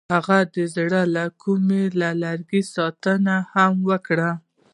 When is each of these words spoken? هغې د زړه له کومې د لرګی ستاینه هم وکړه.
هغې 0.13 0.39
د 0.53 0.55
زړه 0.75 1.01
له 1.15 1.25
کومې 1.41 1.83
د 1.91 1.97
لرګی 2.23 2.61
ستاینه 2.71 3.35
هم 3.53 3.73
وکړه. 3.89 4.31